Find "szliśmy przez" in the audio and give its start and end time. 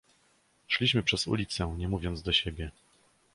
0.71-1.27